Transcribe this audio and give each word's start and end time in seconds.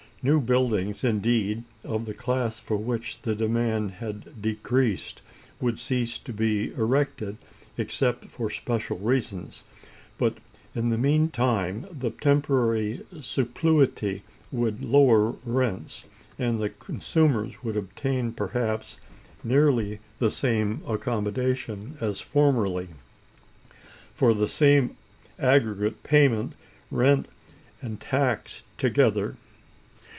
New 0.23 0.39
buildings, 0.39 1.03
indeed, 1.03 1.63
of 1.83 2.05
the 2.05 2.13
class 2.13 2.59
for 2.59 2.77
which 2.77 3.19
the 3.23 3.33
demand 3.33 3.89
had 3.93 4.39
decreased, 4.39 5.19
would 5.59 5.79
cease 5.79 6.19
to 6.19 6.31
be 6.31 6.71
erected, 6.75 7.35
except 7.75 8.25
for 8.25 8.47
special 8.51 8.99
reasons; 8.99 9.63
but 10.19 10.37
in 10.75 10.89
the 10.89 10.97
mean 10.99 11.27
time 11.31 11.87
the 11.91 12.11
temporary 12.11 13.01
superfluity 13.19 14.21
would 14.51 14.83
lower 14.83 15.31
rents, 15.43 16.05
and 16.37 16.61
the 16.61 16.69
consumers 16.69 17.63
would 17.63 17.75
obtain, 17.75 18.31
perhaps, 18.31 18.99
nearly 19.43 19.99
the 20.19 20.29
same 20.29 20.83
accommodation 20.87 21.97
as 21.99 22.19
formerly, 22.21 22.89
for 24.13 24.35
the 24.35 24.47
same 24.47 24.95
aggregate 25.39 26.03
payment, 26.03 26.53
rent 26.91 27.27
and 27.81 27.99
tax 27.99 28.61
together. 28.77 29.35